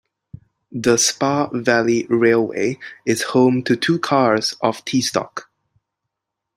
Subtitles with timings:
[0.71, 5.47] The Spa Valley Railway is home to two cars of T-Stock.